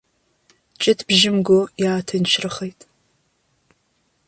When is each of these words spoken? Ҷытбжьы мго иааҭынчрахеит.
Ҷытбжьы 0.81 1.29
мго 1.35 1.59
иааҭынчрахеит. 1.83 2.79